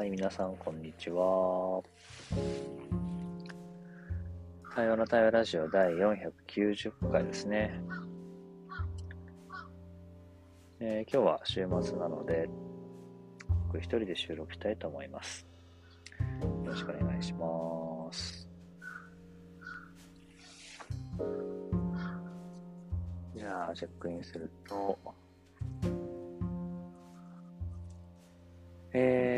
[0.00, 1.82] はい、皆さん、こんにちは。
[4.74, 7.78] 多様な多様ラジオ第490回ですね。
[10.80, 12.48] えー今日は週末なので、
[13.66, 15.46] 僕一人で収録したいと思います。
[16.40, 18.48] よろしくお願いします。
[23.36, 24.98] じゃあ、チェックインすると、
[28.94, 29.29] えー、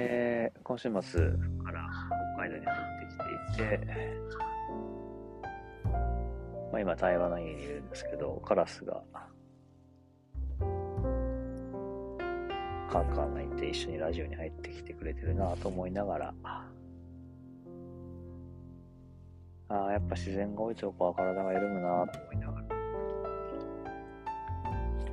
[0.73, 1.21] 今週末
[1.63, 1.87] から
[2.37, 3.07] 北海道に入って
[3.53, 3.87] きていて、
[6.73, 9.03] まあ、今台湾の家にいるんですけど、カラスが、
[12.91, 16.65] カーカー鳴いて一緒にラジオに入ってきてくれてるなと思いながら、あ
[19.69, 22.67] あ、やっぱ自然が多いとこは体が緩むなと思いながら、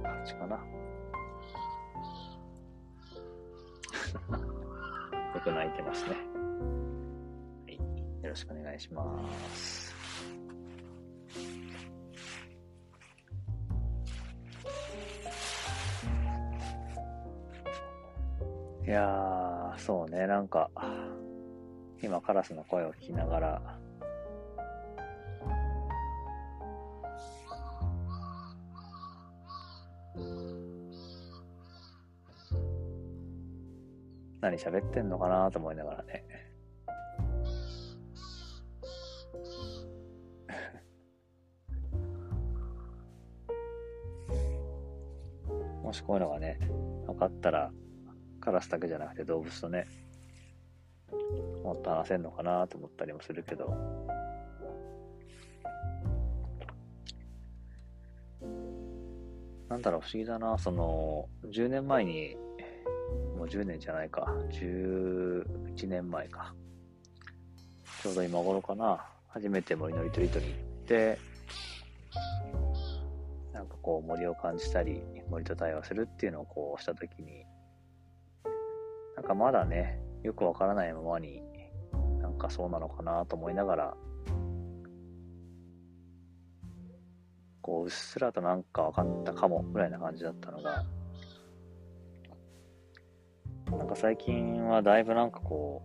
[0.04, 0.57] 感じかな。
[5.40, 6.09] よく泣いてますね。
[6.09, 6.15] は
[7.70, 7.76] い。
[7.77, 9.95] よろしくお願いします。
[18.85, 20.70] いやー、そうね、なんか、
[22.04, 23.79] 今カラスの声を聞きながら、
[34.49, 36.25] 何喋ってんのかなと思いながらね。
[45.83, 46.57] もしこういうのがね、
[47.05, 47.71] 分かったら、
[48.39, 49.85] カラスだけじゃなくて動物とね、
[51.63, 53.67] もっと話せんのかなと思ったりもするけど、
[59.70, 62.35] なんだろう、不思議だな、その、10年前に、
[63.49, 66.53] 10年じゃないか、11年前か。
[68.01, 70.45] ちょうど今頃かな、初めて森のリトリートに。
[70.45, 71.19] 行って、
[73.53, 77.45] なんかこう森を感じたり、森と対話するっていうのをこうしたときに、
[79.15, 81.43] なんかまだね、よくわからないままに、
[82.21, 83.97] なんかそうなのかなと思いながら、
[87.61, 90.85] こううっすらとなんか分かったかもぐらいな感じだったのが、
[93.78, 95.81] なんか最近はだいぶなんかこ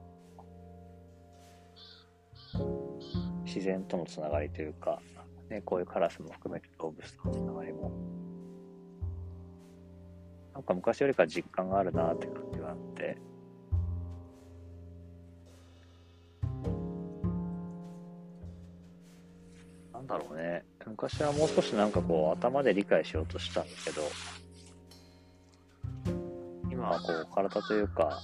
[2.54, 5.00] う、自然とのつながりというか、
[5.48, 7.92] ね、こういうカラスも含めて動物とのつながりも、
[10.54, 13.16] なんか昔よりか実感があるなって感じがあって、
[19.92, 20.64] なんだろうね。
[20.86, 24.02] 昔はもう少しなんかこう頭で理解しようとしたんだけど、
[26.84, 28.20] 今はこう体というか、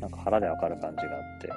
[0.00, 1.48] なんか腹でわかる感じがあって、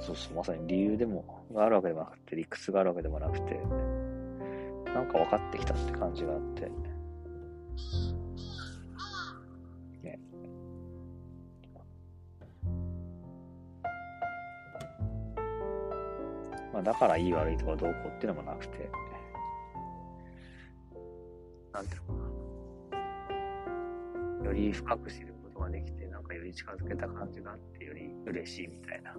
[0.00, 3.60] そうそう、まさに理由でも、があるわけでもなくて、理屈があるわけでもなくて、
[4.94, 6.70] なんか分かってきたって感じがあって、
[10.04, 10.20] ね。
[16.72, 18.88] まあ、だからいい悪いとかどうこうっていうのもなくて、
[21.80, 22.24] なんていうのか
[24.42, 24.44] な。
[24.44, 29.14] より深く知ることができて、なんかより近づけた感じがあって、より嬉しいみたいな。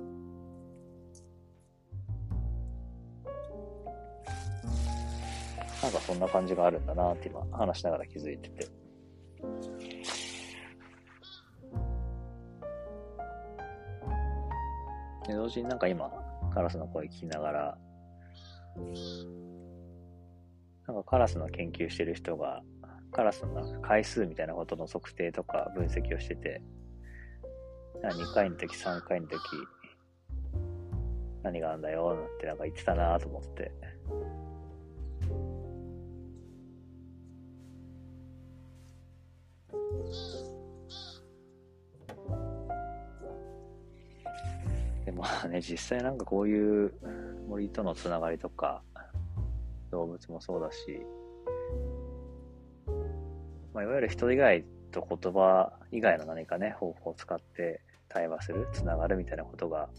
[5.82, 8.68] なんかそんな感じがあるんだなって今話しながら気づいてて。
[15.28, 16.12] で同時になんか今、
[16.54, 17.78] カラスの声聞きながら、
[20.88, 22.64] なんかカラスの研究してる人が、
[23.12, 26.62] カラスの回数みたいなことの測定とか分析をしてて、
[28.04, 29.40] 2回の時、3回の時、
[31.44, 33.72] 何があんだよ、なんてなんか言ってたなと思って。
[45.06, 46.94] でもね、実際なんかこういう
[47.48, 48.84] 森とのつながりとか、
[49.92, 51.02] 動物もそうだし、
[53.74, 59.90] まあ、いわゆる人以外と言葉以外の何かね、方法を使って対話する、つながるみたいなことが、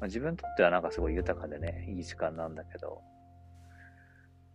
[0.00, 3.02] まあ、自分にとってはなんかすごい豊かでね、いい時間なんだけど、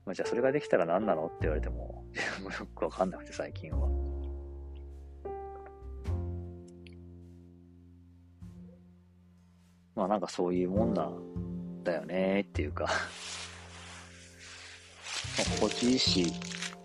[0.05, 3.89] まあ、じゃあそれができたら何なのって言われても、自分もよくわかんなくて最近は。
[9.95, 11.11] まあなんかそういうもんな
[12.39, 12.87] んだよねっていうか、
[15.59, 16.33] 心地いいし、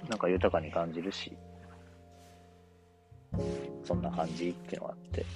[0.09, 1.37] なんか豊かに感じるし、
[3.85, 5.27] そんな感じっていうのがあって。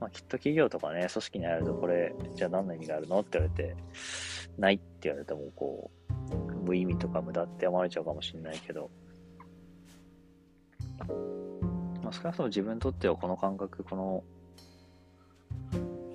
[0.00, 3.76] まあ、きっと企業とかね、組織にあるとこれ、じゃあ何の意味があるのって言われて、
[4.58, 8.90] ないって言われても、こう、無意味とか無駄って思われちゃうかもしれないけど、
[12.12, 14.24] 少なくとも自分にとってはこの感覚、この、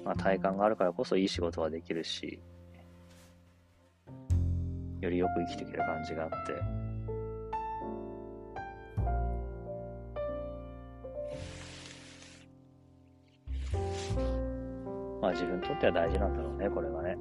[0.06, 2.40] まあ、体感があるからこそいい仕事ができるし、
[5.02, 6.38] よりよく生きていける感じがあって、
[15.22, 17.18] まあ自分にとっては大事なんだろうね、これはね。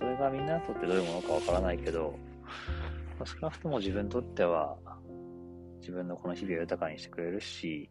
[0.00, 2.18] それがみんなにとってどういうものかわからないけど、
[3.18, 4.78] まあ、少なくとも自分にとっては、
[5.80, 7.90] 自分のこの日々を豊かにしてくれるし、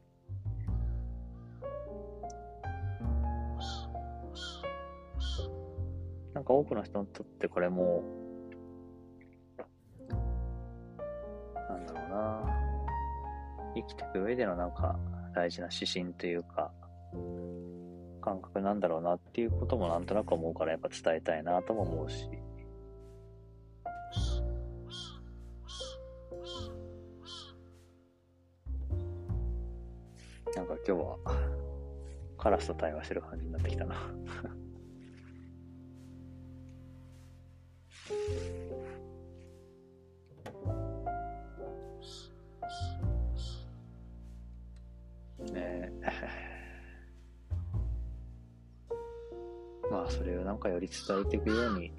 [6.34, 8.04] なんか多くの人にとってこれも、
[11.70, 12.44] なんだろうな、
[13.76, 14.98] 生きていく上でのなんか
[15.36, 16.72] 大事な指針というか、
[18.30, 22.30] 感覚なんだろうなっていうこともなんとなく思うからやっぱ伝えたいなとも思うし。
[30.56, 31.18] なんか今日は
[32.38, 33.96] カラスと対話してる感じになってきたな
[45.40, 46.49] ねえ
[50.00, 51.92] まあ、それをなんかより伝えていくように、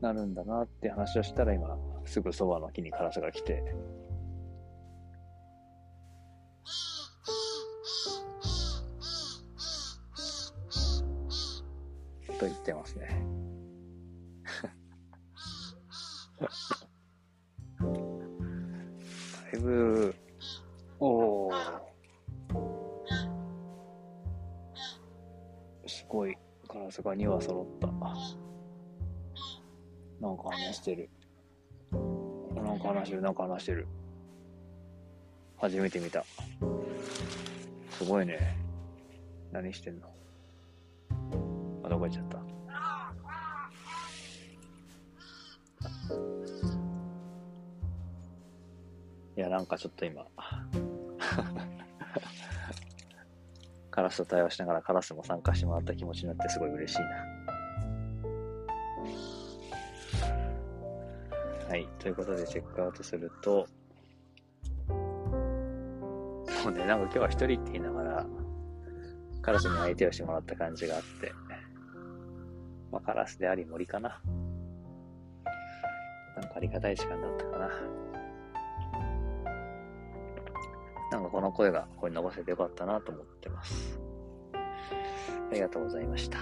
[0.00, 1.76] なるんだなって話をしたら今、
[2.06, 3.62] すぐそばの木にカラスが来て、
[12.38, 13.26] と言ってますね。
[19.52, 20.14] だいぶ
[27.00, 27.88] い、カラスが2羽揃った。
[30.20, 31.10] なんか話してる。
[32.54, 33.88] なんか話してる、なんか話してる。
[35.56, 36.24] 初めて見た。
[37.90, 38.56] すごいね。
[39.52, 40.08] 何してんの？
[41.84, 42.38] あ、どこ行っちゃった？
[49.36, 50.26] いや、なんかちょっと今、
[53.94, 57.06] カラスと対話しながらカラスも参加してもらった気持ちになってすごい嬉しいな。
[61.68, 61.88] はい。
[62.00, 63.68] ということでチェックアウトすると、
[64.88, 68.26] そうね、なんか今日は一人って言いながら、
[69.42, 71.32] カラスに相手をしてもらった感じがあって、
[72.90, 74.20] まあ、カラスであり森かな。
[76.34, 77.70] なんかありがたい時間だったかな。
[81.14, 84.00] なんかこの声がここに伸ばせてよかったなと思ってます。
[84.52, 86.38] ありがとうございました。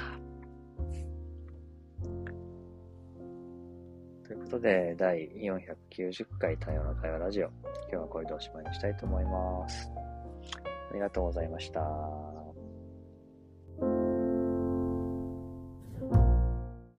[4.27, 7.49] ということで、第490回太陽の会話ラジオ。
[7.49, 7.53] 今
[7.91, 9.91] 日はこれでおしまいにしたいと思います。
[10.91, 12.42] ありがとうございました。